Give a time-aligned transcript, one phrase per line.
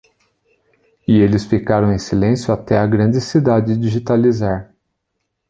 [1.07, 4.73] E eles ficaram em silêncio até a grande cidade digitalizar.